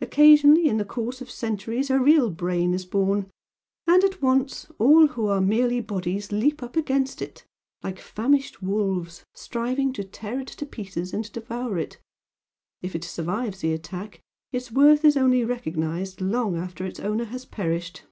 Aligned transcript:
Occasionally, 0.00 0.68
in 0.68 0.76
the 0.76 0.84
course 0.84 1.20
of 1.20 1.28
centuries 1.28 1.90
a 1.90 1.98
real 1.98 2.30
Brain 2.30 2.72
is 2.72 2.86
born 2.86 3.28
and 3.88 4.04
at 4.04 4.22
once, 4.22 4.68
all 4.78 5.08
who 5.08 5.26
are 5.26 5.40
merely 5.40 5.80
Bodies 5.80 6.30
leap 6.30 6.62
up 6.62 6.76
against 6.76 7.20
it, 7.20 7.44
like 7.82 7.98
famished 7.98 8.62
wolves, 8.62 9.24
striving 9.34 9.92
to 9.94 10.04
tear 10.04 10.38
it 10.38 10.46
to 10.46 10.64
pieces 10.64 11.12
and 11.12 11.24
devour 11.32 11.76
it 11.76 12.00
if 12.82 12.94
it 12.94 13.02
survives 13.02 13.62
the 13.62 13.72
attack 13.72 14.20
its 14.52 14.70
worth 14.70 15.04
is 15.04 15.16
only 15.16 15.44
recognised 15.44 16.20
long 16.20 16.56
after 16.56 16.86
its 16.86 17.00
owner 17.00 17.24
has 17.24 17.44
perished. 17.44 18.04